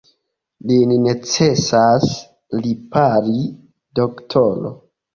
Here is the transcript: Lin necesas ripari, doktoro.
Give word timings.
Lin 0.71 0.93
necesas 1.07 2.09
ripari, 2.65 3.39
doktoro. 4.03 4.79